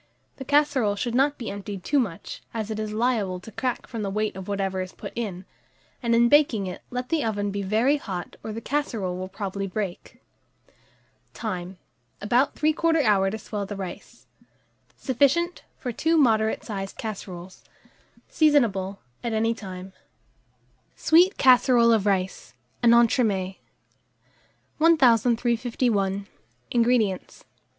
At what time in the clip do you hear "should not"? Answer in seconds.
0.95-1.37